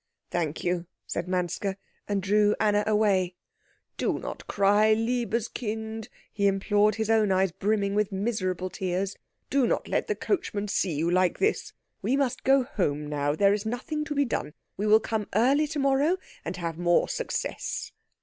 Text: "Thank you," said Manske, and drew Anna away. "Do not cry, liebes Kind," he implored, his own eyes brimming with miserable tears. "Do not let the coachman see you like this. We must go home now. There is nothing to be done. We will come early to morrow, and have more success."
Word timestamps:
"Thank 0.31 0.63
you," 0.63 0.87
said 1.05 1.27
Manske, 1.27 1.77
and 2.07 2.23
drew 2.23 2.55
Anna 2.59 2.83
away. 2.87 3.35
"Do 3.97 4.17
not 4.17 4.47
cry, 4.47 4.93
liebes 4.95 5.47
Kind," 5.47 6.09
he 6.33 6.47
implored, 6.47 6.95
his 6.95 7.11
own 7.11 7.31
eyes 7.31 7.51
brimming 7.51 7.93
with 7.93 8.11
miserable 8.11 8.71
tears. 8.71 9.15
"Do 9.51 9.67
not 9.67 9.87
let 9.87 10.07
the 10.07 10.15
coachman 10.15 10.69
see 10.69 10.95
you 10.95 11.11
like 11.11 11.37
this. 11.37 11.73
We 12.01 12.17
must 12.17 12.43
go 12.43 12.63
home 12.63 13.05
now. 13.09 13.35
There 13.35 13.53
is 13.53 13.63
nothing 13.63 14.03
to 14.05 14.15
be 14.15 14.25
done. 14.25 14.55
We 14.75 14.87
will 14.87 14.99
come 14.99 15.27
early 15.35 15.67
to 15.67 15.77
morrow, 15.77 16.17
and 16.43 16.57
have 16.57 16.79
more 16.79 17.07
success." 17.07 17.91